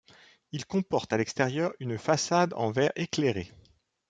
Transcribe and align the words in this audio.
Ils 0.51 0.65
comportent 0.65 1.13
à 1.13 1.17
l'extérieur 1.17 1.73
une 1.79 1.99
façade 1.99 2.55
en 2.55 2.71
verre 2.71 2.91
éclairée. 2.95 3.51